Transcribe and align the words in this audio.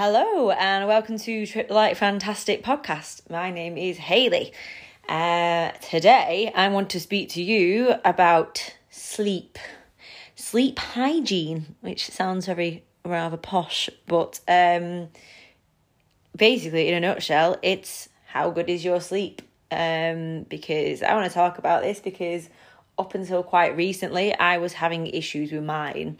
Hello 0.00 0.52
and 0.52 0.86
welcome 0.86 1.18
to 1.18 1.44
Trip 1.44 1.72
Light 1.72 1.96
Fantastic 1.96 2.62
podcast. 2.62 3.28
My 3.28 3.50
name 3.50 3.76
is 3.76 3.96
Haley. 3.96 4.52
Uh, 5.08 5.72
today 5.80 6.52
I 6.54 6.68
want 6.68 6.90
to 6.90 7.00
speak 7.00 7.30
to 7.30 7.42
you 7.42 7.94
about 8.04 8.76
sleep, 8.90 9.58
sleep 10.36 10.78
hygiene, 10.78 11.74
which 11.80 12.06
sounds 12.06 12.46
very 12.46 12.84
rather 13.04 13.36
posh, 13.36 13.90
but 14.06 14.38
um, 14.46 15.08
basically, 16.36 16.86
in 16.86 16.94
a 16.94 17.00
nutshell, 17.00 17.56
it's 17.60 18.08
how 18.26 18.50
good 18.50 18.70
is 18.70 18.84
your 18.84 19.00
sleep? 19.00 19.42
Um, 19.72 20.44
because 20.48 21.02
I 21.02 21.12
want 21.14 21.26
to 21.26 21.34
talk 21.34 21.58
about 21.58 21.82
this 21.82 21.98
because 21.98 22.48
up 22.96 23.16
until 23.16 23.42
quite 23.42 23.76
recently, 23.76 24.32
I 24.32 24.58
was 24.58 24.74
having 24.74 25.08
issues 25.08 25.50
with 25.50 25.64
mine. 25.64 26.18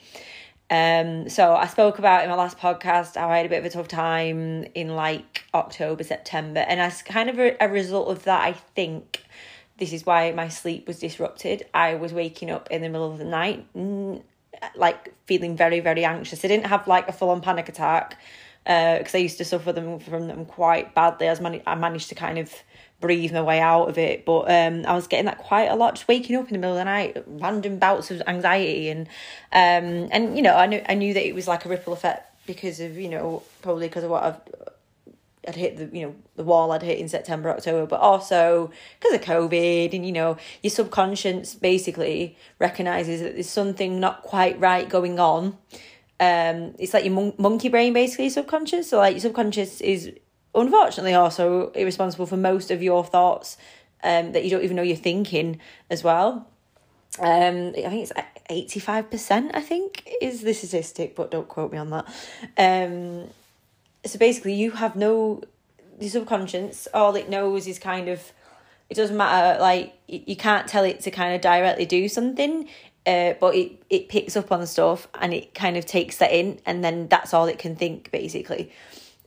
Um, 0.71 1.29
so 1.31 1.55
I 1.55 1.67
spoke 1.67 1.99
about 1.99 2.25
in 2.25 2.31
my 2.31 2.37
last 2.37 2.59
podcast 2.59 3.17
how 3.17 3.31
I 3.31 3.39
had 3.39 3.47
a 3.47 3.49
bit 3.49 3.61
of 3.61 3.65
a 3.65 3.71
tough 3.71 3.89
time 3.89 4.67
in 4.75 4.95
like 4.95 5.45
October, 5.55 6.05
September, 6.05 6.61
and 6.61 6.79
as 6.79 7.03
kind 7.03 7.31
of 7.31 7.39
a, 7.39 7.57
a 7.61 7.69
result 7.69 8.09
of 8.09 8.25
that, 8.25 8.43
I 8.45 8.53
think 8.53 9.25
this 9.79 9.93
is 9.93 10.05
why 10.05 10.31
my 10.33 10.49
sleep 10.49 10.87
was 10.87 10.99
disrupted. 10.99 11.65
I 11.73 11.95
was 11.95 12.13
waking 12.13 12.51
up 12.51 12.71
in 12.71 12.83
the 12.83 12.89
middle 12.89 13.11
of 13.11 13.19
the 13.19 13.25
night, 13.25 13.65
like 14.75 15.15
feeling 15.27 15.57
very, 15.57 15.81
very 15.81 16.05
anxious. 16.05 16.45
I 16.45 16.49
didn't 16.49 16.67
have 16.67 16.87
like 16.87 17.09
a 17.09 17.13
full 17.13 17.31
on 17.31 17.41
panic 17.41 17.69
attack 17.69 18.19
because 18.65 19.15
uh, 19.15 19.19
I 19.19 19.21
used 19.21 19.39
to 19.39 19.45
suffer 19.45 19.73
them 19.73 19.99
from 19.99 20.27
them 20.29 20.45
quite 20.45 20.95
badly. 20.95 21.27
I, 21.27 21.31
was 21.31 21.61
I 21.67 21.75
managed 21.75 22.11
to 22.11 22.15
kind 22.15 22.39
of 22.39 22.53
breathe 23.01 23.33
my 23.33 23.43
way 23.43 23.61
out 23.61 23.89
of 23.89 23.99
it. 23.99 24.25
But 24.25 24.51
um, 24.51 24.85
I 24.87 24.95
was 24.95 25.07
getting 25.07 25.27
that 25.27 25.39
quite 25.39 25.71
a 25.71 25.77
lot, 25.77 25.95
just 25.95 26.09
waking 26.09 26.37
up 26.37 26.49
in 26.49 26.53
the 26.53 26.59
middle 26.59 26.77
of 26.77 26.79
the 26.79 26.85
night, 26.85 27.23
random 27.27 27.79
bouts 27.79 28.11
of 28.11 28.23
anxiety, 28.27 28.89
and 28.89 29.07
um, 29.53 30.09
and 30.13 30.37
you 30.37 30.43
know, 30.43 30.55
I 30.55 30.67
knew 30.67 30.83
I 30.89 30.95
knew 30.95 31.15
that 31.15 31.27
it 31.27 31.35
was 31.35 31.49
like 31.49 31.65
a 31.65 31.69
ripple 31.69 31.93
effect 31.93 32.47
because 32.47 32.81
of 32.81 32.97
you 32.97 33.09
know 33.09 33.43
probably 33.63 33.89
because 33.89 34.05
of 34.05 34.11
what 34.11 34.23
I've. 34.23 34.41
I'd 35.47 35.55
hit 35.55 35.79
the 35.79 35.97
you 35.97 36.05
know 36.05 36.15
the 36.37 36.43
wall 36.43 36.73
I'd 36.73 36.83
hit 36.83 36.99
in 36.99 37.09
September 37.09 37.49
October, 37.49 37.87
but 37.87 38.01
also 38.01 38.71
because 39.01 39.15
of 39.15 39.23
COVID 39.23 39.95
and 39.95 40.05
you 40.05 40.13
know 40.13 40.37
your 40.63 40.71
subconscious 40.71 41.55
basically 41.55 42.37
recognizes 42.59 43.23
that 43.23 43.33
there's 43.33 43.49
something 43.49 43.99
not 43.99 44.23
quite 44.23 44.61
right 44.61 44.87
going 44.87 45.19
on. 45.19 45.57
Um, 46.21 46.75
it's 46.79 46.95
like 46.95 47.05
your 47.05 47.15
mon- 47.15 47.35
monkey 47.39 47.69
brain 47.69 47.93
basically 47.93 48.29
subconscious. 48.31 48.91
So 48.91 48.99
like 48.99 49.15
your 49.15 49.21
subconscious 49.21 49.81
is 49.81 50.13
unfortunately 50.55 51.15
also 51.15 51.71
irresponsible 51.71 52.27
for 52.27 52.37
most 52.37 52.71
of 52.71 52.83
your 52.83 53.05
thoughts 53.05 53.57
um, 54.03 54.33
that 54.33 54.45
you 54.45 54.51
don't 54.51 54.65
even 54.65 54.77
know 54.77 54.83
you're 54.83 54.97
thinking 54.97 55.61
as 55.91 56.03
well. 56.03 56.49
Um, 57.21 57.71
I 57.77 57.89
think 57.89 58.03
it's 58.03 58.13
eighty 58.49 58.81
five 58.81 59.11
percent. 59.11 59.53
I 59.55 59.61
think 59.61 60.09
is 60.21 60.43
the 60.43 60.53
statistic, 60.55 61.17
but 61.17 61.31
don't 61.31 61.49
quote 61.49 61.73
me 61.73 61.79
on 61.79 61.91
that. 61.91 62.07
Um, 62.57 63.29
so 64.05 64.19
basically, 64.19 64.55
you 64.55 64.73
have 64.73 64.95
no 64.95 65.43
the 65.99 66.09
subconscious. 66.09 66.87
All 66.95 67.17
it 67.17 67.29
knows 67.29 67.67
is 67.67 67.79
kind 67.79 68.09
of 68.09 68.33
it 68.89 68.95
doesn't 68.95 69.17
matter. 69.17 69.61
Like 69.61 69.95
you 70.07 70.37
can't 70.37 70.67
tell 70.69 70.85
it 70.85 71.01
to 71.01 71.11
kind 71.11 71.35
of 71.35 71.41
directly 71.41 71.87
do 71.87 72.09
something. 72.09 72.69
Uh, 73.09 73.33
but 73.41 73.55
it, 73.55 73.83
it 73.89 74.09
picks 74.11 74.37
up 74.37 74.53
on 74.53 74.67
stuff 74.67 75.09
and 75.19 75.33
it 75.33 75.55
kind 75.55 75.79
of 75.79 75.87
takes 75.87 76.19
that 76.19 76.31
in 76.31 76.61
and 76.67 76.85
then 76.85 77.09
that's 77.09 77.33
all 77.33 77.47
it 77.47 77.59
can 77.59 77.75
think 77.75 78.11
basically 78.11 78.71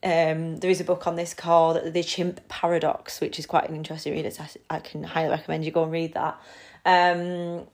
um, 0.04 0.58
there 0.58 0.70
is 0.70 0.82
a 0.82 0.84
book 0.84 1.06
on 1.06 1.16
this 1.16 1.34
called 1.34 1.94
The 1.94 2.04
Chimp 2.04 2.48
Paradox, 2.48 3.22
which 3.22 3.38
is 3.38 3.46
quite 3.46 3.70
an 3.70 3.76
interesting 3.76 4.14
read. 4.14 4.26
It's, 4.26 4.40
I 4.70 4.80
can 4.80 5.04
highly 5.04 5.30
recommend 5.30 5.64
you 5.64 5.72
go 5.72 5.84
and 5.84 5.92
read 5.92 6.14
that. 6.14 6.42
Um, 6.86 7.68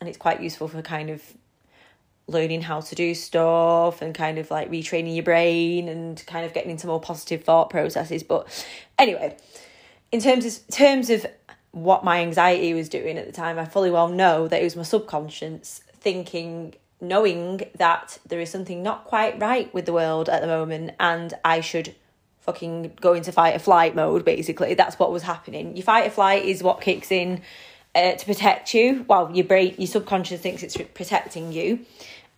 and 0.00 0.08
it's 0.08 0.16
quite 0.16 0.42
useful 0.42 0.68
for 0.68 0.80
kind 0.80 1.10
of 1.10 1.22
learning 2.26 2.62
how 2.62 2.80
to 2.80 2.94
do 2.94 3.14
stuff 3.14 4.00
and 4.00 4.14
kind 4.14 4.38
of 4.38 4.50
like 4.50 4.70
retraining 4.70 5.14
your 5.14 5.24
brain 5.24 5.88
and 5.88 6.24
kind 6.26 6.46
of 6.46 6.54
getting 6.54 6.70
into 6.70 6.86
more 6.86 7.00
positive 7.00 7.44
thought 7.44 7.68
processes. 7.68 8.22
But 8.22 8.48
anyway, 8.98 9.36
in 10.10 10.20
terms 10.20 10.46
of 10.46 10.68
terms 10.68 11.10
of 11.10 11.26
what 11.74 12.04
my 12.04 12.20
anxiety 12.20 12.72
was 12.72 12.88
doing 12.88 13.18
at 13.18 13.26
the 13.26 13.32
time, 13.32 13.58
I 13.58 13.64
fully 13.64 13.90
well 13.90 14.08
know 14.08 14.46
that 14.46 14.60
it 14.60 14.64
was 14.64 14.76
my 14.76 14.84
subconscious 14.84 15.82
thinking 15.94 16.74
knowing 17.00 17.62
that 17.76 18.18
there 18.26 18.40
is 18.40 18.48
something 18.48 18.82
not 18.82 19.04
quite 19.04 19.38
right 19.40 19.72
with 19.74 19.84
the 19.84 19.92
world 19.92 20.28
at 20.28 20.40
the 20.40 20.46
moment 20.46 20.92
and 21.00 21.34
I 21.44 21.60
should 21.60 21.94
fucking 22.40 22.92
go 23.00 23.14
into 23.14 23.32
fight 23.32 23.56
or 23.56 23.58
flight 23.58 23.94
mode 23.94 24.24
basically. 24.24 24.74
That's 24.74 24.98
what 24.98 25.10
was 25.10 25.22
happening. 25.22 25.76
Your 25.76 25.84
fight 25.84 26.06
or 26.06 26.10
flight 26.10 26.44
is 26.44 26.62
what 26.62 26.80
kicks 26.80 27.10
in 27.10 27.42
uh, 27.94 28.12
to 28.12 28.24
protect 28.24 28.72
you. 28.72 29.04
Well 29.08 29.30
your 29.34 29.44
brain 29.44 29.74
your 29.76 29.88
subconscious 29.88 30.40
thinks 30.40 30.62
it's 30.62 30.76
protecting 30.76 31.52
you. 31.52 31.80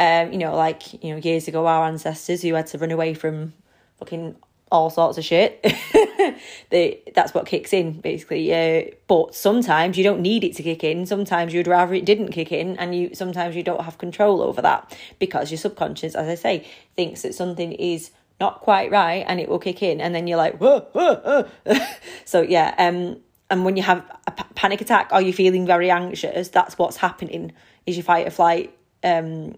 Um 0.01 0.33
you 0.33 0.39
know 0.39 0.57
like 0.57 1.05
you 1.05 1.11
know 1.11 1.17
years 1.19 1.47
ago 1.47 1.67
our 1.67 1.87
ancestors 1.87 2.43
who 2.43 2.55
had 2.55 2.69
to 2.69 2.79
run 2.79 2.91
away 2.91 3.15
from 3.15 3.53
fucking 3.99 4.37
all 4.73 4.91
sorts 4.91 5.17
of 5.17 5.25
shit. 5.25 5.63
they, 6.71 7.01
that's 7.15 7.33
what 7.33 7.47
kicks 7.47 7.73
in, 7.73 7.93
basically. 8.01 8.53
Uh, 8.53 8.91
but 9.07 9.35
sometimes 9.35 9.97
you 9.97 10.05
don't 10.05 10.21
need 10.21 10.43
it 10.45 10.57
to 10.57 10.63
kick 10.63 10.83
in. 10.83 11.07
Sometimes 11.07 11.55
you'd 11.55 11.69
rather 11.69 11.95
it 11.95 12.05
didn't 12.05 12.33
kick 12.33 12.51
in, 12.53 12.77
and 12.79 12.95
you 12.95 13.15
sometimes 13.15 13.55
you 13.55 13.63
don't 13.63 13.83
have 13.83 13.99
control 13.99 14.43
over 14.43 14.61
that 14.63 14.97
because 15.19 15.51
your 15.51 15.59
subconscious, 15.59 16.15
as 16.15 16.29
I 16.29 16.35
say, 16.35 16.69
thinks 16.97 17.23
that 17.23 17.35
something 17.35 17.73
is 17.73 18.11
not 18.41 18.61
quite 18.61 18.91
right, 18.91 19.25
and 19.27 19.41
it 19.41 19.49
will 19.49 19.59
kick 19.59 19.83
in, 19.83 20.01
and 20.01 20.15
then 20.15 20.27
you're 20.27 20.37
like, 20.37 20.59
whoa, 20.59 20.81
whoa, 20.93 21.49
whoa. 21.65 21.81
so 22.25 22.43
yeah, 22.43 22.75
um, 22.79 23.21
and 23.49 23.65
when 23.65 23.77
you 23.77 23.83
have 23.83 24.05
a 24.27 24.33
p- 24.33 24.45
panic 24.55 24.81
attack 24.81 25.09
are 25.13 25.23
you're 25.23 25.33
feeling 25.33 25.65
very 25.65 25.91
anxious, 25.91 26.49
that's 26.49 26.77
what's 26.77 26.97
happening. 26.97 27.53
Is 27.87 27.97
your 27.97 28.05
fight 28.05 28.27
or 28.27 28.31
flight 28.31 28.77
um, 29.05 29.57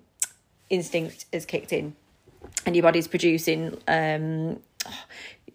instinct 0.69 1.25
has 1.33 1.47
kicked 1.47 1.73
in, 1.73 1.97
and 2.67 2.77
your 2.77 2.83
body's 2.83 3.09
producing 3.09 3.79
um, 3.89 4.61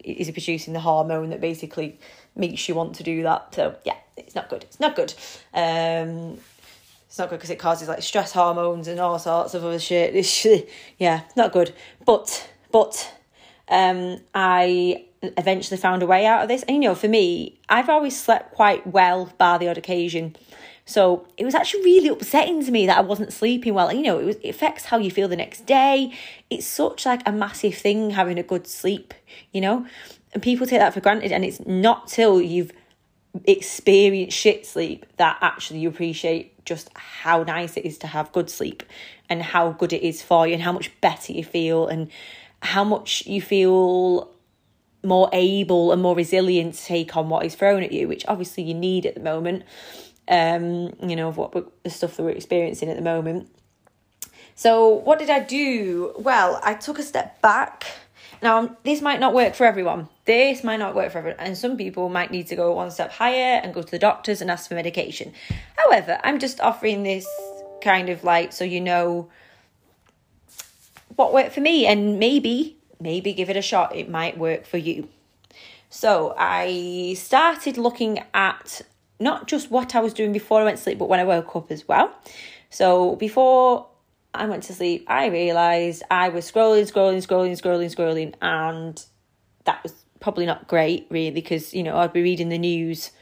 is 0.02 0.28
it 0.28 0.32
producing 0.32 0.74
the 0.74 0.80
hormone 0.80 1.30
that 1.30 1.40
basically 1.40 1.98
makes 2.36 2.68
you 2.68 2.74
want 2.74 2.94
to 2.96 3.02
do 3.02 3.22
that. 3.22 3.54
So 3.54 3.76
yeah, 3.84 3.96
it's 4.16 4.34
not 4.34 4.48
good. 4.48 4.64
It's 4.64 4.80
not 4.80 4.96
good. 4.96 5.14
Um, 5.52 6.38
it's 7.06 7.18
not 7.18 7.30
good 7.30 7.36
because 7.36 7.50
it 7.50 7.58
causes 7.58 7.88
like 7.88 8.02
stress 8.02 8.32
hormones 8.32 8.88
and 8.88 8.98
all 9.00 9.18
sorts 9.18 9.54
of 9.54 9.64
other 9.64 9.78
shit. 9.78 10.14
It's, 10.16 10.46
yeah, 10.98 11.22
not 11.36 11.52
good. 11.52 11.74
But 12.04 12.48
but 12.72 13.14
um, 13.68 14.18
I 14.34 15.04
eventually 15.22 15.78
found 15.78 16.02
a 16.02 16.06
way 16.06 16.26
out 16.26 16.42
of 16.42 16.48
this. 16.48 16.62
And 16.64 16.82
you 16.82 16.88
know, 16.88 16.94
for 16.94 17.08
me, 17.08 17.58
I've 17.68 17.88
always 17.88 18.20
slept 18.20 18.54
quite 18.54 18.86
well, 18.86 19.32
bar 19.38 19.58
the 19.58 19.68
odd 19.68 19.78
occasion. 19.78 20.36
So 20.86 21.26
it 21.38 21.44
was 21.44 21.54
actually 21.54 21.82
really 21.82 22.08
upsetting 22.08 22.64
to 22.64 22.70
me 22.70 22.86
that 22.86 22.98
I 22.98 23.00
wasn't 23.00 23.32
sleeping 23.32 23.72
well. 23.72 23.88
And, 23.88 23.98
you 23.98 24.04
know, 24.04 24.18
it, 24.18 24.24
was, 24.24 24.36
it 24.36 24.48
affects 24.50 24.84
how 24.84 24.98
you 24.98 25.10
feel 25.10 25.28
the 25.28 25.36
next 25.36 25.64
day. 25.64 26.12
It's 26.50 26.66
such 26.66 27.06
like 27.06 27.22
a 27.26 27.32
massive 27.32 27.74
thing 27.74 28.10
having 28.10 28.38
a 28.38 28.42
good 28.42 28.66
sleep, 28.66 29.14
you 29.52 29.60
know? 29.60 29.86
And 30.34 30.42
people 30.42 30.66
take 30.66 30.80
that 30.80 30.92
for 30.92 31.00
granted. 31.00 31.32
And 31.32 31.44
it's 31.44 31.64
not 31.66 32.08
till 32.08 32.40
you've 32.40 32.70
experienced 33.46 34.36
shit 34.36 34.66
sleep 34.66 35.06
that 35.16 35.38
actually 35.40 35.80
you 35.80 35.88
appreciate 35.88 36.64
just 36.64 36.88
how 36.94 37.42
nice 37.42 37.76
it 37.76 37.84
is 37.84 37.98
to 37.98 38.06
have 38.06 38.30
good 38.32 38.48
sleep 38.48 38.82
and 39.28 39.42
how 39.42 39.72
good 39.72 39.92
it 39.92 40.02
is 40.02 40.22
for 40.22 40.46
you 40.46 40.54
and 40.54 40.62
how 40.62 40.72
much 40.72 40.90
better 41.00 41.32
you 41.32 41.42
feel 41.42 41.86
and 41.86 42.10
how 42.62 42.84
much 42.84 43.26
you 43.26 43.40
feel 43.40 44.30
more 45.02 45.28
able 45.32 45.92
and 45.92 46.00
more 46.00 46.14
resilient 46.14 46.74
to 46.74 46.84
take 46.84 47.16
on 47.16 47.28
what 47.28 47.44
is 47.44 47.54
thrown 47.54 47.82
at 47.82 47.92
you, 47.92 48.08
which 48.08 48.24
obviously 48.28 48.62
you 48.62 48.72
need 48.72 49.04
at 49.04 49.14
the 49.14 49.20
moment 49.20 49.62
um, 50.28 50.94
you 51.02 51.16
know, 51.16 51.28
of 51.28 51.36
what 51.36 51.52
the 51.82 51.90
stuff 51.90 52.16
that 52.16 52.22
we're 52.22 52.30
experiencing 52.30 52.88
at 52.88 52.96
the 52.96 53.02
moment. 53.02 53.50
So, 54.54 54.88
what 54.88 55.18
did 55.18 55.30
I 55.30 55.40
do? 55.40 56.14
Well, 56.18 56.60
I 56.62 56.74
took 56.74 56.98
a 56.98 57.02
step 57.02 57.42
back. 57.42 57.84
Now, 58.42 58.76
this 58.84 59.00
might 59.00 59.20
not 59.20 59.34
work 59.34 59.54
for 59.54 59.64
everyone. 59.64 60.08
This 60.26 60.62
might 60.62 60.76
not 60.76 60.94
work 60.94 61.10
for 61.12 61.18
everyone. 61.18 61.40
And 61.40 61.56
some 61.56 61.76
people 61.76 62.08
might 62.08 62.30
need 62.30 62.46
to 62.48 62.56
go 62.56 62.72
one 62.72 62.90
step 62.90 63.10
higher 63.10 63.60
and 63.62 63.74
go 63.74 63.82
to 63.82 63.90
the 63.90 63.98
doctors 63.98 64.40
and 64.40 64.50
ask 64.50 64.68
for 64.68 64.74
medication. 64.74 65.32
However, 65.76 66.20
I'm 66.22 66.38
just 66.38 66.60
offering 66.60 67.02
this 67.02 67.26
kind 67.82 68.08
of 68.08 68.24
like 68.24 68.52
so 68.52 68.64
you 68.64 68.80
know 68.80 69.28
what 71.16 71.34
worked 71.34 71.52
for 71.52 71.60
me 71.60 71.86
and 71.86 72.18
maybe, 72.18 72.76
maybe 73.00 73.32
give 73.32 73.50
it 73.50 73.56
a 73.56 73.62
shot. 73.62 73.94
It 73.94 74.08
might 74.08 74.38
work 74.38 74.66
for 74.66 74.78
you. 74.78 75.08
So, 75.90 76.34
I 76.38 77.14
started 77.16 77.76
looking 77.76 78.24
at 78.34 78.82
not 79.20 79.46
just 79.46 79.70
what 79.70 79.94
I 79.94 80.00
was 80.00 80.12
doing 80.12 80.32
before 80.32 80.60
I 80.60 80.64
went 80.64 80.76
to 80.78 80.82
sleep, 80.82 80.98
but 80.98 81.08
when 81.08 81.20
I 81.20 81.24
woke 81.24 81.54
up 81.56 81.70
as 81.70 81.86
well. 81.86 82.12
So 82.70 83.16
before 83.16 83.88
I 84.34 84.46
went 84.46 84.64
to 84.64 84.72
sleep, 84.72 85.04
I 85.08 85.26
realised 85.26 86.02
I 86.10 86.28
was 86.28 86.50
scrolling, 86.50 86.90
scrolling, 86.90 87.24
scrolling, 87.24 87.52
scrolling, 87.52 87.94
scrolling, 87.94 88.34
and 88.42 89.02
that 89.64 89.82
was 89.82 90.04
probably 90.20 90.46
not 90.46 90.66
great, 90.66 91.06
really, 91.10 91.30
because 91.30 91.72
you 91.72 91.82
know 91.82 91.96
I'd 91.96 92.12
be 92.12 92.22
reading 92.22 92.48
the 92.48 92.58
news 92.58 93.12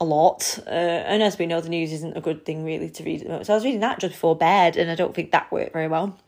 a 0.00 0.04
lot, 0.04 0.58
uh, 0.66 0.70
and 0.70 1.22
as 1.22 1.38
we 1.38 1.46
know, 1.46 1.60
the 1.60 1.68
news 1.68 1.92
isn't 1.92 2.16
a 2.16 2.20
good 2.20 2.44
thing 2.44 2.64
really 2.64 2.90
to 2.90 3.04
read. 3.04 3.20
So 3.22 3.52
I 3.52 3.56
was 3.56 3.64
reading 3.64 3.80
that 3.80 4.00
just 4.00 4.14
before 4.14 4.36
bed, 4.36 4.76
and 4.76 4.90
I 4.90 4.94
don't 4.94 5.14
think 5.14 5.30
that 5.30 5.50
worked 5.50 5.72
very 5.72 5.88
well. 5.88 6.18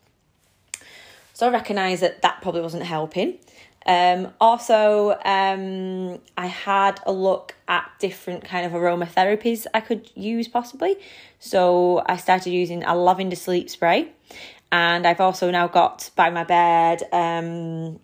So 1.33 1.47
I 1.47 1.51
recognised 1.51 2.01
that 2.01 2.21
that 2.21 2.41
probably 2.41 2.61
wasn't 2.61 2.83
helping. 2.83 3.37
Um, 3.85 4.33
also, 4.41 5.11
um, 5.23 6.19
I 6.37 6.47
had 6.47 6.99
a 7.05 7.11
look 7.11 7.55
at 7.67 7.89
different 7.99 8.43
kind 8.43 8.65
of 8.65 8.71
aromatherapies 8.71 9.67
I 9.73 9.81
could 9.81 10.09
use 10.15 10.47
possibly. 10.47 10.95
So 11.39 12.03
I 12.05 12.17
started 12.17 12.51
using 12.51 12.83
a 12.83 12.95
lavender 12.95 13.35
sleep 13.35 13.69
spray, 13.69 14.11
and 14.71 15.05
I've 15.05 15.21
also 15.21 15.51
now 15.51 15.67
got 15.67 16.09
by 16.15 16.29
my 16.31 16.43
bed 16.43 17.03
um, 17.11 17.99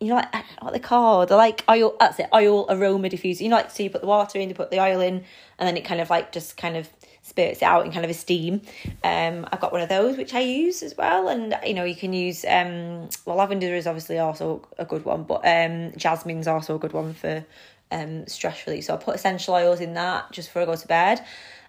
you 0.00 0.08
know, 0.08 0.16
like, 0.16 0.34
what 0.60 0.72
they 0.72 0.78
called? 0.78 1.28
They're 1.28 1.36
like 1.36 1.64
oil. 1.68 1.96
That's 1.98 2.18
it, 2.18 2.28
oil 2.34 2.66
aroma 2.68 3.08
diffuser. 3.08 3.40
You 3.40 3.48
know, 3.48 3.56
like 3.56 3.70
so 3.70 3.82
you 3.82 3.90
put 3.90 4.00
the 4.00 4.06
water 4.06 4.38
in, 4.38 4.48
you 4.48 4.54
put 4.54 4.70
the 4.70 4.80
oil 4.80 5.00
in, 5.00 5.24
and 5.58 5.68
then 5.68 5.76
it 5.76 5.84
kind 5.84 6.00
of 6.00 6.10
like 6.10 6.32
just 6.32 6.56
kind 6.56 6.76
of 6.76 6.88
spurts 7.22 7.62
it 7.62 7.64
out 7.64 7.84
in 7.84 7.92
kind 7.92 8.04
of 8.04 8.10
a 8.10 8.14
steam. 8.14 8.62
Um, 9.04 9.46
I've 9.52 9.60
got 9.60 9.72
one 9.72 9.80
of 9.80 9.88
those 9.88 10.16
which 10.16 10.34
I 10.34 10.40
use 10.40 10.82
as 10.82 10.96
well, 10.96 11.28
and 11.28 11.56
you 11.64 11.74
know 11.74 11.84
you 11.84 11.94
can 11.94 12.12
use 12.12 12.44
um, 12.44 13.08
well 13.24 13.36
lavender 13.36 13.74
is 13.74 13.86
obviously 13.86 14.18
also 14.18 14.66
a 14.78 14.84
good 14.84 15.04
one, 15.04 15.24
but 15.24 15.46
um, 15.46 15.92
jasmine's 15.96 16.48
also 16.48 16.76
a 16.76 16.78
good 16.78 16.92
one 16.92 17.14
for 17.14 17.44
um 17.92 18.26
stress 18.26 18.66
relief. 18.66 18.84
So 18.84 18.94
I 18.94 18.96
put 18.96 19.14
essential 19.14 19.54
oils 19.54 19.80
in 19.80 19.94
that 19.94 20.30
just 20.32 20.48
before 20.48 20.62
I 20.62 20.66
go 20.66 20.76
to 20.76 20.88
bed, 20.88 21.24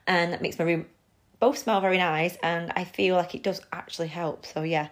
and 0.07 0.33
that 0.33 0.41
makes 0.41 0.57
my 0.57 0.65
room 0.65 0.85
both 1.39 1.57
smell 1.57 1.81
very 1.81 1.97
nice, 1.97 2.37
and 2.43 2.71
I 2.75 2.83
feel 2.83 3.15
like 3.15 3.35
it 3.35 3.43
does 3.43 3.61
actually 3.73 4.07
help. 4.07 4.45
So 4.45 4.61
yeah, 4.61 4.87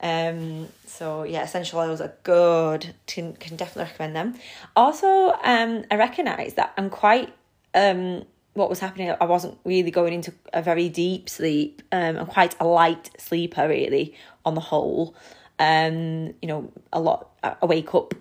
um, 0.00 0.68
so 0.86 1.24
yeah, 1.24 1.42
essential 1.42 1.80
oils 1.80 2.00
are 2.00 2.14
good. 2.22 2.94
Can 3.06 3.34
can 3.34 3.56
definitely 3.56 3.90
recommend 3.90 4.16
them. 4.16 4.40
Also, 4.74 5.32
um, 5.42 5.84
I 5.90 5.96
recognise 5.96 6.54
that 6.54 6.72
I'm 6.76 6.88
quite 6.88 7.32
um 7.74 8.24
what 8.58 8.68
was 8.68 8.80
happening. 8.80 9.14
I 9.20 9.24
wasn't 9.24 9.58
really 9.64 9.90
going 9.90 10.12
into 10.12 10.34
a 10.52 10.60
very 10.60 10.88
deep 10.88 11.28
sleep. 11.28 11.82
Um, 11.92 12.26
quite 12.26 12.54
a 12.60 12.66
light 12.66 13.10
sleeper 13.18 13.66
really 13.68 14.14
on 14.44 14.54
the 14.54 14.60
whole. 14.60 15.14
Um, 15.58 16.34
you 16.42 16.48
know, 16.48 16.72
a 16.92 17.00
lot. 17.00 17.30
I 17.42 17.64
wake 17.64 17.94
up 17.94 18.14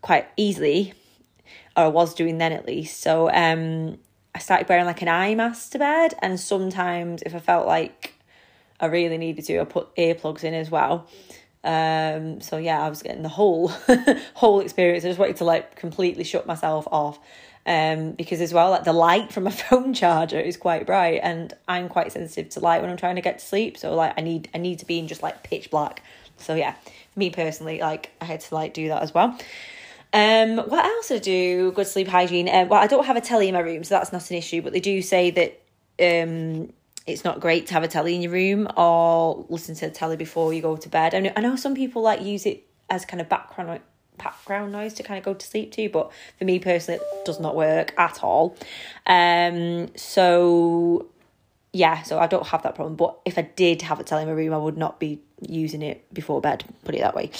quite 0.00 0.28
easily, 0.36 0.94
or 1.76 1.84
I 1.84 1.88
was 1.88 2.14
doing 2.14 2.38
then 2.38 2.52
at 2.52 2.66
least. 2.66 3.00
So 3.00 3.30
um, 3.30 3.98
I 4.34 4.38
started 4.38 4.68
wearing 4.68 4.86
like 4.86 5.02
an 5.02 5.08
eye 5.08 5.34
mask 5.34 5.72
to 5.72 5.78
bed, 5.78 6.14
and 6.20 6.38
sometimes 6.38 7.22
if 7.22 7.34
I 7.34 7.38
felt 7.40 7.66
like 7.66 8.14
I 8.78 8.86
really 8.86 9.18
needed 9.18 9.44
to, 9.46 9.60
I 9.60 9.64
put 9.64 9.94
earplugs 9.96 10.44
in 10.44 10.54
as 10.54 10.70
well. 10.70 11.08
Um, 11.62 12.40
so 12.40 12.56
yeah, 12.56 12.80
I 12.80 12.88
was 12.88 13.02
getting 13.02 13.22
the 13.22 13.28
whole 13.28 13.68
whole 14.34 14.60
experience. 14.60 15.04
I 15.04 15.08
just 15.08 15.18
wanted 15.18 15.36
to 15.36 15.44
like 15.44 15.76
completely 15.76 16.24
shut 16.24 16.46
myself 16.46 16.88
off. 16.90 17.18
Um, 17.66 18.12
because 18.12 18.40
as 18.40 18.54
well, 18.54 18.70
like 18.70 18.84
the 18.84 18.92
light 18.92 19.32
from 19.32 19.46
a 19.46 19.50
phone 19.50 19.92
charger 19.94 20.40
is 20.40 20.56
quite 20.56 20.86
bright, 20.86 21.20
and 21.22 21.52
I'm 21.68 21.88
quite 21.88 22.12
sensitive 22.12 22.50
to 22.50 22.60
light 22.60 22.80
when 22.80 22.90
I'm 22.90 22.96
trying 22.96 23.16
to 23.16 23.22
get 23.22 23.38
to 23.38 23.44
sleep. 23.44 23.76
So 23.76 23.94
like, 23.94 24.14
I 24.16 24.22
need 24.22 24.48
I 24.54 24.58
need 24.58 24.78
to 24.80 24.86
be 24.86 24.98
in 24.98 25.08
just 25.08 25.22
like 25.22 25.42
pitch 25.42 25.70
black. 25.70 26.02
So 26.38 26.54
yeah, 26.54 26.74
me 27.16 27.30
personally, 27.30 27.80
like 27.80 28.10
I 28.20 28.24
had 28.24 28.40
to 28.40 28.54
like 28.54 28.74
do 28.74 28.88
that 28.88 29.02
as 29.02 29.12
well. 29.12 29.38
Um, 30.12 30.56
what 30.56 30.84
else 30.84 31.10
I 31.12 31.18
do? 31.18 31.72
Good 31.72 31.86
sleep 31.86 32.08
hygiene. 32.08 32.48
Um, 32.48 32.68
well, 32.68 32.82
I 32.82 32.86
don't 32.86 33.06
have 33.06 33.16
a 33.16 33.20
telly 33.20 33.48
in 33.48 33.54
my 33.54 33.60
room, 33.60 33.84
so 33.84 33.94
that's 33.94 34.12
not 34.12 34.28
an 34.30 34.36
issue. 34.36 34.62
But 34.62 34.72
they 34.72 34.80
do 34.80 35.02
say 35.02 35.30
that 35.30 35.60
um, 36.00 36.72
it's 37.06 37.24
not 37.24 37.40
great 37.40 37.66
to 37.68 37.74
have 37.74 37.82
a 37.82 37.88
telly 37.88 38.14
in 38.14 38.22
your 38.22 38.32
room 38.32 38.68
or 38.76 39.46
listen 39.48 39.74
to 39.76 39.86
the 39.86 39.92
telly 39.92 40.16
before 40.16 40.52
you 40.52 40.62
go 40.62 40.76
to 40.76 40.88
bed. 40.88 41.14
I 41.14 41.20
know, 41.20 41.32
I 41.36 41.40
know 41.40 41.56
some 41.56 41.74
people 41.74 42.02
like 42.02 42.22
use 42.22 42.46
it 42.46 42.66
as 42.88 43.04
kind 43.04 43.20
of 43.20 43.28
background 43.28 43.80
background 44.22 44.72
noise 44.72 44.94
to 44.94 45.02
kind 45.02 45.18
of 45.18 45.24
go 45.24 45.34
to 45.34 45.46
sleep 45.46 45.72
to, 45.72 45.88
but 45.88 46.12
for 46.38 46.44
me 46.44 46.58
personally, 46.58 47.00
it 47.00 47.24
does 47.24 47.40
not 47.40 47.56
work 47.56 47.94
at 47.98 48.22
all. 48.22 48.56
Um, 49.06 49.88
so 49.96 51.06
yeah, 51.72 52.02
so 52.02 52.18
I 52.18 52.26
don't 52.26 52.46
have 52.48 52.62
that 52.62 52.74
problem. 52.74 52.96
But 52.96 53.18
if 53.24 53.38
I 53.38 53.42
did 53.42 53.82
have 53.82 54.00
a 54.00 54.04
telly 54.04 54.22
in 54.22 54.28
my 54.28 54.34
room, 54.34 54.52
I 54.52 54.58
would 54.58 54.76
not 54.76 54.98
be 54.98 55.20
using 55.40 55.82
it 55.82 56.12
before 56.12 56.40
bed. 56.40 56.64
Put 56.84 56.94
it 56.94 57.00
that 57.00 57.14
way. 57.14 57.30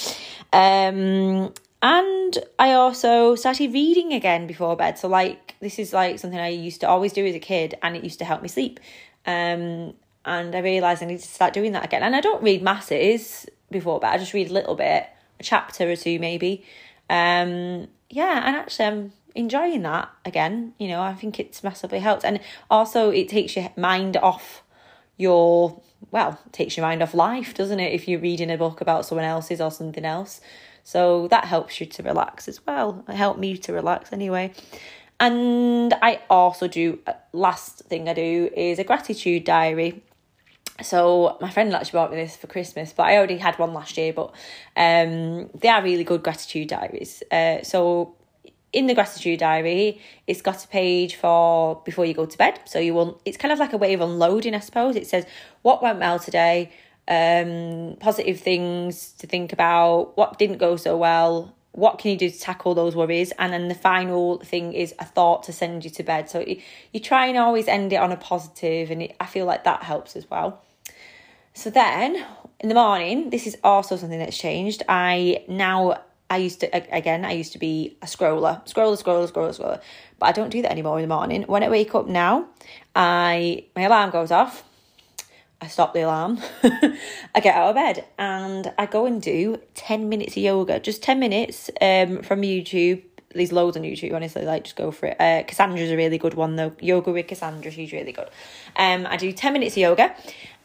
Um, 0.52 1.52
and 1.82 2.38
I 2.58 2.72
also 2.72 3.34
started 3.34 3.72
reading 3.72 4.12
again 4.12 4.46
before 4.46 4.76
bed. 4.76 4.98
So 4.98 5.08
like 5.08 5.56
this 5.60 5.78
is 5.78 5.92
like 5.92 6.18
something 6.18 6.38
I 6.38 6.48
used 6.48 6.80
to 6.82 6.88
always 6.88 7.12
do 7.12 7.26
as 7.26 7.34
a 7.34 7.40
kid, 7.40 7.74
and 7.82 7.96
it 7.96 8.04
used 8.04 8.18
to 8.20 8.24
help 8.24 8.42
me 8.42 8.48
sleep. 8.48 8.78
Um, 9.26 9.94
and 10.24 10.54
I 10.54 10.58
realised 10.58 11.02
I 11.02 11.06
need 11.06 11.20
to 11.20 11.28
start 11.28 11.52
doing 11.52 11.72
that 11.72 11.84
again. 11.84 12.02
And 12.02 12.14
I 12.14 12.20
don't 12.20 12.42
read 12.42 12.62
masses 12.62 13.46
before 13.70 13.98
bed. 14.00 14.12
I 14.12 14.18
just 14.18 14.34
read 14.34 14.50
a 14.50 14.52
little 14.52 14.74
bit, 14.74 15.06
chapter 15.42 15.90
or 15.90 15.96
two 15.96 16.18
maybe. 16.18 16.64
Um, 17.08 17.88
yeah, 18.08 18.42
and 18.46 18.56
actually 18.56 18.86
I'm 18.86 19.12
enjoying 19.34 19.82
that 19.82 20.10
again. 20.24 20.74
You 20.78 20.88
know, 20.88 21.02
I 21.02 21.14
think 21.14 21.38
it's 21.40 21.62
massively 21.62 22.00
helped, 22.00 22.24
and 22.24 22.40
also 22.70 23.10
it 23.10 23.28
takes 23.28 23.56
your 23.56 23.70
mind 23.76 24.16
off 24.16 24.62
your 25.16 25.80
well, 26.10 26.40
takes 26.52 26.76
your 26.76 26.86
mind 26.86 27.02
off 27.02 27.14
life, 27.14 27.54
doesn't 27.54 27.80
it? 27.80 27.92
If 27.92 28.08
you're 28.08 28.20
reading 28.20 28.50
a 28.50 28.56
book 28.56 28.80
about 28.80 29.04
someone 29.06 29.24
else's 29.24 29.60
or 29.60 29.70
something 29.70 30.04
else. 30.04 30.40
So 30.82 31.28
that 31.28 31.44
helps 31.44 31.80
you 31.80 31.86
to 31.86 32.02
relax 32.02 32.48
as 32.48 32.64
well. 32.66 33.04
It 33.08 33.14
helped 33.14 33.38
me 33.38 33.56
to 33.58 33.72
relax 33.72 34.12
anyway. 34.12 34.52
And 35.20 35.92
I 36.00 36.20
also 36.30 36.66
do, 36.66 36.98
uh, 37.06 37.12
last 37.32 37.80
thing 37.80 38.08
I 38.08 38.14
do 38.14 38.50
is 38.56 38.78
a 38.78 38.84
gratitude 38.84 39.44
diary. 39.44 40.02
So 40.82 41.36
my 41.40 41.50
friend 41.50 41.72
actually 41.74 41.98
bought 41.98 42.10
me 42.10 42.16
this 42.16 42.36
for 42.36 42.46
Christmas, 42.46 42.92
but 42.92 43.04
I 43.04 43.16
already 43.16 43.38
had 43.38 43.58
one 43.58 43.72
last 43.74 43.96
year. 43.96 44.12
But 44.12 44.32
um, 44.76 45.50
they 45.54 45.68
are 45.68 45.82
really 45.82 46.04
good 46.04 46.22
gratitude 46.22 46.68
diaries. 46.68 47.22
Uh, 47.30 47.62
so 47.62 48.16
in 48.72 48.86
the 48.86 48.94
gratitude 48.94 49.40
diary, 49.40 50.00
it's 50.26 50.42
got 50.42 50.64
a 50.64 50.68
page 50.68 51.16
for 51.16 51.82
before 51.84 52.04
you 52.04 52.14
go 52.14 52.26
to 52.26 52.38
bed. 52.38 52.60
So 52.66 52.78
you 52.78 52.94
will. 52.94 53.20
It's 53.24 53.36
kind 53.36 53.52
of 53.52 53.58
like 53.58 53.72
a 53.72 53.78
way 53.78 53.94
of 53.94 54.00
unloading, 54.00 54.54
I 54.54 54.60
suppose. 54.60 54.96
It 54.96 55.06
says 55.06 55.26
what 55.62 55.82
went 55.82 55.98
well 55.98 56.18
today, 56.18 56.70
um, 57.08 57.96
positive 58.00 58.40
things 58.40 59.12
to 59.18 59.26
think 59.26 59.52
about, 59.52 60.16
what 60.16 60.38
didn't 60.38 60.58
go 60.58 60.76
so 60.76 60.96
well, 60.96 61.54
what 61.72 61.98
can 61.98 62.10
you 62.10 62.16
do 62.16 62.30
to 62.30 62.40
tackle 62.40 62.74
those 62.74 62.96
worries, 62.96 63.32
and 63.38 63.52
then 63.52 63.68
the 63.68 63.74
final 63.74 64.38
thing 64.38 64.72
is 64.72 64.94
a 64.98 65.04
thought 65.04 65.44
to 65.44 65.52
send 65.52 65.84
you 65.84 65.90
to 65.90 66.02
bed. 66.02 66.28
So 66.28 66.40
you, 66.40 66.60
you 66.92 67.00
try 67.00 67.26
and 67.26 67.38
always 67.38 67.68
end 67.68 67.92
it 67.92 67.96
on 67.96 68.12
a 68.12 68.16
positive, 68.16 68.90
and 68.90 69.02
it, 69.02 69.16
I 69.20 69.26
feel 69.26 69.46
like 69.46 69.64
that 69.64 69.82
helps 69.82 70.16
as 70.16 70.28
well. 70.28 70.62
So 71.52 71.70
then 71.70 72.24
in 72.60 72.68
the 72.68 72.74
morning, 72.74 73.30
this 73.30 73.46
is 73.46 73.56
also 73.64 73.96
something 73.96 74.18
that's 74.18 74.38
changed. 74.38 74.82
I 74.88 75.44
now 75.48 76.00
I 76.28 76.36
used 76.36 76.60
to 76.60 76.94
again 76.94 77.24
I 77.24 77.32
used 77.32 77.52
to 77.52 77.58
be 77.58 77.96
a 78.02 78.06
scroller, 78.06 78.64
scroller, 78.66 79.02
scroller, 79.02 79.30
scroller, 79.30 79.58
scroller, 79.58 79.80
but 80.18 80.26
I 80.26 80.32
don't 80.32 80.50
do 80.50 80.62
that 80.62 80.70
anymore 80.70 80.98
in 80.98 81.08
the 81.08 81.14
morning. 81.14 81.42
When 81.42 81.62
I 81.62 81.68
wake 81.68 81.94
up 81.94 82.06
now, 82.06 82.46
I 82.94 83.64
my 83.74 83.82
alarm 83.82 84.10
goes 84.10 84.30
off. 84.30 84.64
I 85.62 85.66
stop 85.66 85.92
the 85.92 86.00
alarm, 86.00 86.40
I 86.62 87.40
get 87.42 87.54
out 87.54 87.68
of 87.68 87.74
bed 87.74 88.06
and 88.16 88.72
I 88.78 88.86
go 88.86 89.04
and 89.04 89.20
do 89.20 89.60
10 89.74 90.08
minutes 90.08 90.34
of 90.34 90.42
yoga, 90.42 90.80
just 90.80 91.02
10 91.02 91.20
minutes 91.20 91.68
um, 91.82 92.22
from 92.22 92.40
YouTube. 92.40 93.02
There's 93.34 93.52
loads 93.52 93.76
on 93.76 93.82
YouTube, 93.82 94.14
honestly, 94.14 94.46
like 94.46 94.64
just 94.64 94.76
go 94.76 94.90
for 94.90 95.06
it. 95.08 95.20
Uh, 95.20 95.42
Kassandra's 95.46 95.90
a 95.90 95.98
really 95.98 96.16
good 96.16 96.32
one 96.32 96.56
though. 96.56 96.72
Yoga 96.80 97.12
with 97.12 97.26
Cassandra, 97.26 97.70
she's 97.70 97.92
really 97.92 98.12
good. 98.12 98.30
Um, 98.74 99.06
I 99.06 99.18
do 99.18 99.32
10 99.32 99.52
minutes 99.52 99.74
of 99.74 99.82
yoga. 99.82 100.16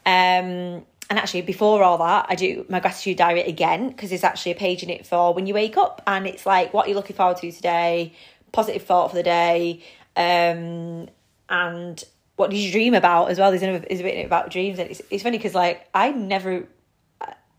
Um, 0.06 0.86
and 1.08 1.20
actually, 1.20 1.42
before 1.42 1.84
all 1.84 1.98
that, 2.00 2.26
I 2.30 2.36
do 2.36 2.66
my 2.68 2.80
gratitude 2.80 3.18
diary 3.18 3.42
again 3.42 3.90
because 3.90 4.10
there's 4.10 4.24
actually 4.24 4.54
a 4.54 4.56
page 4.56 4.82
in 4.82 4.90
it 4.90 5.06
for 5.06 5.34
when 5.34 5.46
you 5.46 5.54
wake 5.54 5.78
up 5.78 6.02
and 6.08 6.26
it's 6.26 6.46
like 6.46 6.74
what 6.74 6.88
you're 6.88 6.96
looking 6.96 7.16
forward 7.16 7.38
to 7.38 7.52
today, 7.52 8.14
positive 8.52 8.84
thought 8.84 9.10
for 9.10 9.16
the 9.16 9.24
day, 9.24 9.84
um, 10.16 11.08
and 11.50 12.04
what 12.38 12.50
did 12.50 12.58
you 12.58 12.72
dream 12.72 12.94
about 12.94 13.30
as 13.30 13.40
well? 13.40 13.52
There's 13.52 13.64
a, 13.64 13.86
there's 13.88 14.00
a 14.00 14.04
bit 14.04 14.26
about 14.26 14.50
dreams, 14.50 14.80
and 14.80 14.90
it's 14.90 15.02
it's 15.10 15.24
funny 15.24 15.38
because 15.38 15.56
like 15.56 15.88
I 15.94 16.12
never. 16.12 16.68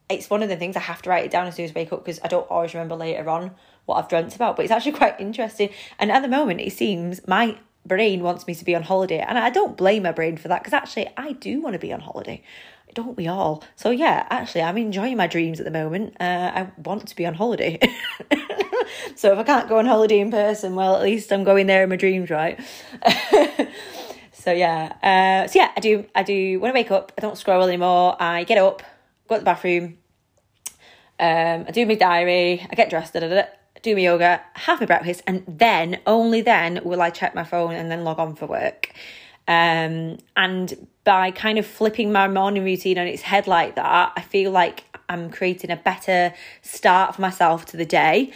It's 0.08 0.30
one 0.30 0.44
of 0.44 0.48
the 0.48 0.56
things 0.56 0.76
I 0.76 0.80
have 0.80 1.02
to 1.02 1.10
write 1.10 1.24
it 1.24 1.32
down 1.32 1.48
as 1.48 1.56
soon 1.56 1.64
as 1.64 1.72
I 1.72 1.74
wake 1.74 1.92
up 1.92 2.04
because 2.04 2.20
I 2.22 2.28
don't 2.28 2.48
always 2.48 2.74
remember 2.74 2.94
later 2.94 3.28
on 3.28 3.50
what 3.86 3.96
I've 3.96 4.08
dreamt 4.08 4.36
about. 4.36 4.54
But 4.54 4.64
it's 4.64 4.70
actually 4.70 4.92
quite 5.02 5.18
interesting. 5.20 5.70
And 5.98 6.12
at 6.12 6.22
the 6.22 6.28
moment, 6.28 6.60
it 6.60 6.72
seems 6.72 7.26
my 7.26 7.58
brain 7.86 8.22
wants 8.22 8.46
me 8.46 8.54
to 8.54 8.64
be 8.64 8.74
on 8.74 8.82
holiday, 8.82 9.18
and 9.18 9.38
I 9.38 9.50
don't 9.50 9.76
blame 9.76 10.02
my 10.02 10.12
brain 10.12 10.36
for 10.36 10.48
that 10.48 10.62
because 10.62 10.72
actually 10.72 11.08
I 11.16 11.32
do 11.32 11.60
want 11.60 11.74
to 11.74 11.78
be 11.78 11.92
on 11.92 12.00
holiday. 12.00 12.42
Don't 12.94 13.16
we 13.16 13.28
all? 13.28 13.62
So 13.74 13.90
yeah, 13.90 14.26
actually, 14.30 14.62
I'm 14.62 14.78
enjoying 14.78 15.16
my 15.16 15.26
dreams 15.26 15.60
at 15.60 15.64
the 15.64 15.70
moment. 15.70 16.16
Uh, 16.18 16.50
I 16.54 16.68
want 16.78 17.06
to 17.08 17.16
be 17.16 17.26
on 17.26 17.34
holiday. 17.34 17.78
so 19.16 19.32
if 19.32 19.38
I 19.38 19.42
can't 19.42 19.68
go 19.68 19.78
on 19.78 19.86
holiday 19.86 20.20
in 20.20 20.30
person, 20.30 20.74
well, 20.74 20.96
at 20.96 21.02
least 21.02 21.30
I'm 21.30 21.44
going 21.44 21.66
there 21.66 21.82
in 21.82 21.90
my 21.90 21.96
dreams, 21.96 22.30
right? 22.30 22.58
So 24.46 24.52
yeah, 24.52 24.92
uh, 25.02 25.48
so 25.48 25.58
yeah, 25.58 25.72
I 25.76 25.80
do. 25.80 26.04
I 26.14 26.22
do 26.22 26.60
when 26.60 26.70
I 26.70 26.74
wake 26.74 26.92
up. 26.92 27.10
I 27.18 27.20
don't 27.20 27.36
scroll 27.36 27.64
anymore. 27.64 28.14
I 28.22 28.44
get 28.44 28.58
up, 28.58 28.80
go 29.26 29.34
to 29.34 29.40
the 29.40 29.44
bathroom. 29.44 29.98
Um, 31.18 31.64
I 31.66 31.70
do 31.72 31.84
my 31.84 31.96
diary. 31.96 32.64
I 32.70 32.76
get 32.76 32.88
dressed. 32.88 33.14
Da, 33.14 33.18
da, 33.18 33.28
da, 33.28 33.42
do 33.86 33.94
my 33.94 34.02
yoga, 34.02 34.42
have 34.54 34.80
my 34.80 34.86
breakfast, 34.86 35.22
and 35.26 35.42
then 35.46 36.00
only 36.06 36.40
then 36.40 36.80
will 36.84 37.00
I 37.00 37.10
check 37.10 37.34
my 37.34 37.44
phone 37.44 37.74
and 37.74 37.90
then 37.90 38.04
log 38.04 38.18
on 38.18 38.34
for 38.34 38.46
work. 38.46 38.92
Um, 39.48 40.18
and 40.36 40.88
by 41.04 41.30
kind 41.30 41.58
of 41.58 41.66
flipping 41.66 42.10
my 42.12 42.26
morning 42.26 42.64
routine 42.64 42.98
on 42.98 43.06
its 43.06 43.22
head 43.22 43.46
like 43.46 43.76
that, 43.76 44.12
I 44.16 44.20
feel 44.22 44.50
like 44.50 44.84
I'm 45.08 45.30
creating 45.30 45.70
a 45.70 45.76
better 45.76 46.34
start 46.62 47.14
for 47.14 47.22
myself 47.22 47.64
to 47.66 47.76
the 47.76 47.86
day. 47.86 48.32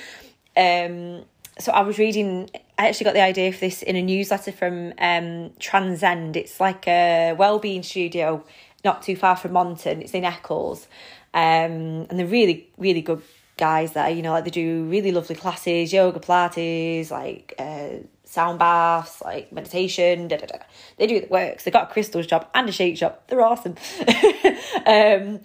Um, 0.57 1.25
so 1.59 1.73
I 1.73 1.83
was 1.83 1.99
reading 1.99 2.49
I 2.79 2.89
actually 2.89 3.05
got 3.05 3.15
the 3.15 3.21
idea 3.21 3.53
for 3.53 3.61
this 3.61 3.83
in 3.83 3.95
a 3.95 4.01
newsletter 4.01 4.53
from 4.53 4.95
um, 4.99 5.51
Transcend. 5.59 6.35
It's 6.35 6.61
like 6.61 6.89
a 6.89 7.35
well-being 7.37 7.83
studio 7.83 8.43
not 8.83 9.03
too 9.03 9.17
far 9.17 9.37
from 9.37 9.53
Monton. 9.53 10.01
It's 10.01 10.15
in 10.15 10.25
Eccles. 10.25 10.87
Um, 11.35 12.07
and 12.09 12.19
they're 12.19 12.27
really, 12.27 12.71
really 12.79 13.03
good 13.03 13.23
guys 13.61 13.93
there. 13.93 14.11
You 14.11 14.23
know, 14.23 14.33
like 14.33 14.45
they 14.45 14.51
do 14.51 14.85
really 14.85 15.13
lovely 15.13 15.37
classes, 15.37 15.93
yoga 15.93 16.19
Pilates, 16.19 17.11
like 17.11 17.55
uh, 17.59 18.03
sound 18.25 18.59
baths, 18.59 19.23
like 19.23 19.53
meditation, 19.53 20.29
da, 20.29 20.39
da, 20.39 20.47
da. 20.47 20.59
They 20.97 21.07
do 21.07 21.17
it 21.17 21.31
works. 21.31 21.65
They've 21.65 21.73
got 21.73 21.91
a 21.91 21.93
crystals 21.93 22.27
shop 22.27 22.51
and 22.55 22.69
a 22.69 22.73
shake 22.73 22.97
shop. 22.97 23.29
They're 23.29 23.43
awesome. 23.43 23.77
um, 24.87 25.41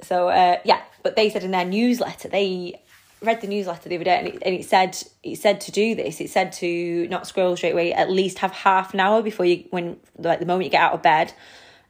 so, 0.00 0.28
uh, 0.28 0.58
yeah, 0.64 0.82
but 1.02 1.16
they 1.16 1.30
said 1.30 1.42
in 1.42 1.50
their 1.50 1.64
newsletter, 1.64 2.28
they 2.28 2.80
read 3.22 3.40
the 3.40 3.46
newsletter 3.46 3.88
the 3.88 3.96
other 3.96 4.04
day 4.04 4.18
and 4.18 4.28
it, 4.28 4.42
and 4.42 4.54
it 4.54 4.64
said 4.64 4.96
it 5.22 5.36
said 5.36 5.58
to 5.58 5.72
do 5.72 5.94
this 5.94 6.20
it 6.20 6.28
said 6.28 6.52
to 6.52 7.08
not 7.08 7.26
scroll 7.26 7.56
straight 7.56 7.72
away 7.72 7.92
at 7.92 8.10
least 8.10 8.38
have 8.40 8.52
half 8.52 8.92
an 8.92 9.00
hour 9.00 9.22
before 9.22 9.46
you 9.46 9.64
when 9.70 9.96
like 10.18 10.38
the 10.38 10.44
moment 10.44 10.64
you 10.64 10.70
get 10.70 10.82
out 10.82 10.92
of 10.92 11.02
bed 11.02 11.32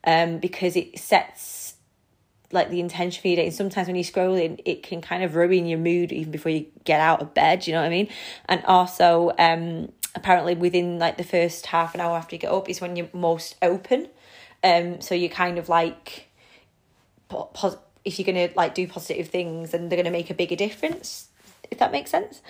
um 0.04 0.38
because 0.38 0.76
it 0.76 0.96
sets 0.98 1.55
like 2.52 2.70
the 2.70 2.80
intention 2.80 3.20
for 3.20 3.28
your 3.28 3.36
day. 3.36 3.46
And 3.46 3.54
sometimes 3.54 3.86
when 3.86 3.96
you're 3.96 4.04
scrolling 4.04 4.60
it 4.64 4.82
can 4.82 5.00
kind 5.00 5.22
of 5.22 5.34
ruin 5.34 5.66
your 5.66 5.78
mood 5.78 6.12
even 6.12 6.30
before 6.30 6.52
you 6.52 6.66
get 6.84 7.00
out 7.00 7.20
of 7.20 7.34
bed 7.34 7.66
you 7.66 7.72
know 7.72 7.80
what 7.80 7.86
i 7.86 7.90
mean? 7.90 8.08
And 8.48 8.64
also 8.64 9.32
um 9.38 9.92
apparently 10.14 10.54
within 10.54 10.98
like 10.98 11.18
the 11.18 11.24
first 11.24 11.66
half 11.66 11.94
an 11.94 12.00
hour 12.00 12.16
after 12.16 12.34
you 12.34 12.40
get 12.40 12.52
up 12.52 12.68
is 12.68 12.80
when 12.80 12.96
you're 12.96 13.08
most 13.12 13.56
open. 13.62 14.08
Um 14.64 15.00
so 15.00 15.14
you're 15.14 15.30
kind 15.30 15.58
of 15.58 15.68
like 15.68 16.28
pos- 17.28 17.78
if 18.04 18.18
you're 18.18 18.48
to 18.48 18.54
like 18.56 18.74
do 18.74 18.86
positive 18.86 19.28
things 19.28 19.74
and 19.74 19.90
they're 19.90 20.02
to 20.02 20.10
make 20.10 20.30
a 20.30 20.34
bigger 20.34 20.56
difference 20.56 21.28
if 21.70 21.78
that 21.78 21.92
makes 21.92 22.10
sense. 22.10 22.42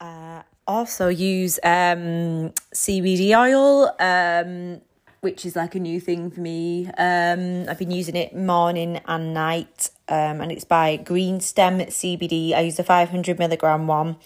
Uh, 0.00 0.42
also 0.66 1.08
use 1.08 1.58
um, 1.62 2.52
cbd 2.74 3.36
oil 3.38 3.94
um, 4.00 4.80
which 5.24 5.46
is 5.46 5.56
like 5.56 5.74
a 5.74 5.80
new 5.80 5.98
thing 5.98 6.30
for 6.30 6.40
me 6.40 6.86
um, 6.98 7.66
i've 7.68 7.78
been 7.78 7.90
using 7.90 8.14
it 8.14 8.36
morning 8.36 9.00
and 9.06 9.32
night 9.32 9.88
um, 10.08 10.42
and 10.42 10.52
it's 10.52 10.64
by 10.64 10.96
green 10.96 11.40
stem 11.40 11.78
cbd 11.78 12.52
i 12.52 12.60
use 12.60 12.76
the 12.76 12.84
500 12.84 13.38
milligram 13.38 13.86
one 13.86 14.16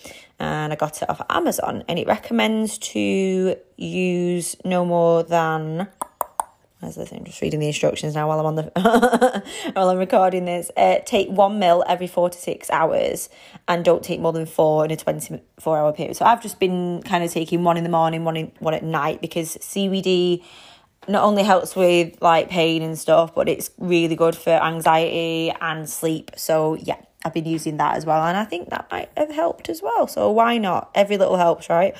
and 0.40 0.72
i 0.72 0.76
got 0.76 1.00
it 1.00 1.08
off 1.08 1.22
amazon 1.30 1.84
and 1.88 2.00
it 2.00 2.06
recommends 2.08 2.78
to 2.78 3.56
use 3.76 4.56
no 4.64 4.84
more 4.84 5.22
than 5.22 5.88
as 6.80 6.96
I 6.96 7.04
say, 7.06 7.16
I'm 7.16 7.24
just 7.24 7.40
reading 7.40 7.58
the 7.58 7.66
instructions 7.66 8.14
now 8.14 8.28
while 8.28 8.38
I'm 8.38 8.46
on 8.46 8.54
the 8.54 9.42
while 9.72 9.90
I'm 9.90 9.98
recording 9.98 10.44
this. 10.44 10.70
Uh, 10.76 10.98
take 11.04 11.28
one 11.28 11.58
mil 11.58 11.84
every 11.88 12.06
four 12.06 12.30
to 12.30 12.38
six 12.38 12.70
hours, 12.70 13.28
and 13.66 13.84
don't 13.84 14.04
take 14.04 14.20
more 14.20 14.32
than 14.32 14.46
four 14.46 14.84
in 14.84 14.92
a 14.92 14.96
twenty 14.96 15.42
four 15.58 15.76
hour 15.76 15.92
period. 15.92 16.16
So 16.16 16.24
I've 16.24 16.40
just 16.40 16.60
been 16.60 17.02
kind 17.02 17.24
of 17.24 17.32
taking 17.32 17.64
one 17.64 17.76
in 17.76 17.82
the 17.82 17.90
morning, 17.90 18.22
one 18.22 18.36
in 18.36 18.52
one 18.60 18.74
at 18.74 18.84
night 18.84 19.20
because 19.20 19.56
CBD 19.56 20.44
not 21.08 21.24
only 21.24 21.42
helps 21.42 21.74
with 21.74 22.20
like 22.20 22.48
pain 22.48 22.82
and 22.82 22.98
stuff, 22.98 23.34
but 23.34 23.48
it's 23.48 23.70
really 23.78 24.16
good 24.16 24.36
for 24.36 24.50
anxiety 24.50 25.52
and 25.60 25.88
sleep. 25.88 26.30
So 26.36 26.74
yeah, 26.74 27.00
I've 27.24 27.34
been 27.34 27.46
using 27.46 27.78
that 27.78 27.96
as 27.96 28.06
well, 28.06 28.24
and 28.24 28.36
I 28.36 28.44
think 28.44 28.70
that 28.70 28.88
might 28.90 29.10
have 29.16 29.30
helped 29.30 29.68
as 29.68 29.82
well. 29.82 30.06
So 30.06 30.30
why 30.30 30.58
not? 30.58 30.90
Every 30.94 31.16
little 31.16 31.36
helps, 31.36 31.68
right? 31.68 31.96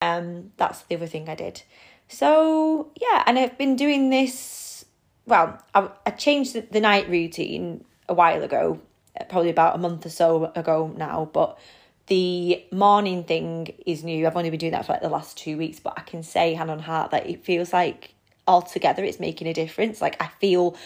Um, 0.00 0.52
that's 0.56 0.82
the 0.82 0.96
other 0.96 1.06
thing 1.06 1.28
I 1.28 1.34
did. 1.34 1.62
So 2.08 2.90
yeah, 3.00 3.22
and 3.26 3.38
I've 3.38 3.58
been 3.58 3.76
doing 3.76 4.10
this. 4.10 4.84
Well, 5.26 5.60
I, 5.74 5.90
I 6.06 6.10
changed 6.10 6.54
the, 6.54 6.60
the 6.60 6.80
night 6.80 7.08
routine 7.08 7.84
a 8.08 8.14
while 8.14 8.42
ago, 8.42 8.80
probably 9.28 9.50
about 9.50 9.74
a 9.74 9.78
month 9.78 10.06
or 10.06 10.10
so 10.10 10.52
ago 10.54 10.92
now, 10.96 11.28
but 11.32 11.58
the 12.06 12.64
morning 12.70 13.24
thing 13.24 13.74
is 13.84 14.04
new. 14.04 14.26
I've 14.26 14.36
only 14.36 14.50
been 14.50 14.60
doing 14.60 14.72
that 14.72 14.86
for 14.86 14.92
like 14.92 15.02
the 15.02 15.08
last 15.08 15.36
two 15.36 15.58
weeks, 15.58 15.80
but 15.80 15.94
I 15.96 16.02
can 16.02 16.22
say 16.22 16.54
hand 16.54 16.70
on 16.70 16.78
heart 16.78 17.10
that 17.10 17.26
it 17.26 17.44
feels 17.44 17.72
like 17.72 18.14
altogether 18.46 19.04
it's 19.04 19.20
making 19.20 19.46
a 19.46 19.54
difference. 19.54 20.00
Like 20.00 20.20
I 20.22 20.28
feel 20.40 20.76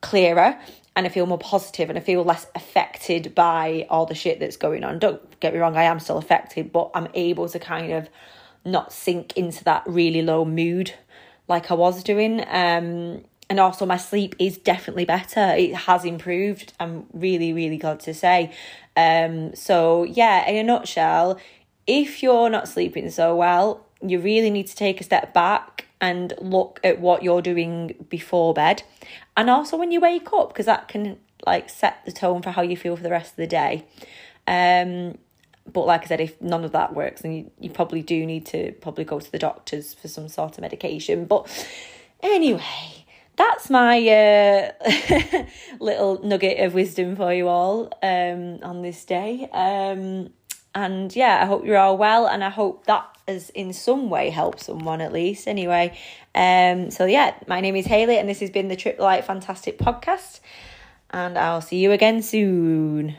clearer 0.00 0.58
and 0.96 1.06
I 1.06 1.08
feel 1.08 1.26
more 1.26 1.38
positive 1.38 1.88
and 1.88 1.98
I 1.98 2.02
feel 2.02 2.22
less 2.24 2.46
affected 2.54 3.34
by 3.34 3.86
all 3.90 4.06
the 4.06 4.14
shit 4.14 4.38
that's 4.38 4.56
going 4.56 4.84
on. 4.84 4.98
Don't 4.98 5.40
get 5.40 5.52
me 5.52 5.58
wrong, 5.58 5.76
I 5.76 5.84
am 5.84 5.98
still 5.98 6.18
affected, 6.18 6.72
but 6.72 6.90
I'm 6.94 7.08
able 7.14 7.48
to 7.48 7.58
kind 7.58 7.92
of 7.92 8.08
not 8.64 8.92
sink 8.92 9.36
into 9.36 9.64
that 9.64 9.82
really 9.86 10.22
low 10.22 10.44
mood 10.44 10.94
like 11.48 11.70
I 11.70 11.74
was 11.74 12.02
doing. 12.02 12.40
Um, 12.48 13.24
and 13.50 13.60
also 13.60 13.84
my 13.84 13.96
sleep 13.96 14.34
is 14.38 14.56
definitely 14.56 15.04
better. 15.04 15.54
It 15.56 15.74
has 15.74 16.04
improved. 16.04 16.72
I'm 16.80 17.06
really, 17.12 17.52
really 17.52 17.76
glad 17.76 18.00
to 18.00 18.14
say. 18.14 18.52
Um, 18.96 19.54
so 19.54 20.04
yeah, 20.04 20.48
in 20.48 20.56
a 20.56 20.62
nutshell, 20.62 21.38
if 21.86 22.22
you're 22.22 22.48
not 22.48 22.68
sleeping 22.68 23.10
so 23.10 23.36
well, 23.36 23.84
you 24.00 24.18
really 24.18 24.50
need 24.50 24.66
to 24.68 24.76
take 24.76 25.00
a 25.00 25.04
step 25.04 25.34
back 25.34 25.86
and 26.00 26.32
look 26.40 26.80
at 26.84 27.00
what 27.00 27.22
you're 27.22 27.42
doing 27.42 27.94
before 28.08 28.54
bed. 28.54 28.82
And 29.36 29.48
also 29.48 29.76
when 29.76 29.90
you 29.90 30.00
wake 30.00 30.32
up, 30.32 30.48
because 30.48 30.66
that 30.66 30.88
can 30.88 31.18
like 31.46 31.68
set 31.68 32.04
the 32.04 32.12
tone 32.12 32.42
for 32.42 32.50
how 32.50 32.62
you 32.62 32.76
feel 32.76 32.96
for 32.96 33.02
the 33.02 33.10
rest 33.10 33.32
of 33.32 33.36
the 33.36 33.46
day. 33.46 33.84
Um, 34.46 35.18
but 35.70 35.86
like 35.86 36.02
I 36.02 36.06
said, 36.06 36.20
if 36.20 36.40
none 36.40 36.64
of 36.64 36.72
that 36.72 36.94
works, 36.94 37.22
then 37.22 37.32
you, 37.32 37.50
you 37.58 37.70
probably 37.70 38.02
do 38.02 38.26
need 38.26 38.46
to 38.46 38.72
probably 38.80 39.04
go 39.04 39.18
to 39.18 39.32
the 39.32 39.38
doctors 39.38 39.94
for 39.94 40.08
some 40.08 40.28
sort 40.28 40.58
of 40.58 40.60
medication. 40.60 41.24
But 41.24 41.48
anyway, 42.22 43.06
that's 43.36 43.70
my 43.70 43.98
uh, 44.06 45.46
little 45.80 46.22
nugget 46.22 46.60
of 46.60 46.74
wisdom 46.74 47.16
for 47.16 47.32
you 47.32 47.48
all 47.48 47.90
um, 48.02 48.58
on 48.62 48.82
this 48.82 49.04
day. 49.04 49.48
Um, 49.52 50.30
and 50.74 51.14
yeah, 51.14 51.40
I 51.42 51.46
hope 51.46 51.64
you're 51.64 51.78
all 51.78 51.96
well, 51.96 52.26
and 52.26 52.42
I 52.44 52.50
hope 52.50 52.84
that 52.86 53.13
has 53.26 53.50
in 53.50 53.72
some 53.72 54.10
way 54.10 54.30
helped 54.30 54.60
someone 54.60 55.00
at 55.00 55.12
least. 55.12 55.48
Anyway, 55.48 55.96
um, 56.34 56.90
so 56.90 57.06
yeah, 57.06 57.34
my 57.46 57.60
name 57.60 57.76
is 57.76 57.86
Haley, 57.86 58.18
and 58.18 58.28
this 58.28 58.40
has 58.40 58.50
been 58.50 58.68
the 58.68 58.76
Trip 58.76 58.98
Light 58.98 59.24
Fantastic 59.24 59.78
podcast, 59.78 60.40
and 61.10 61.38
I'll 61.38 61.60
see 61.60 61.78
you 61.78 61.92
again 61.92 62.22
soon. 62.22 63.16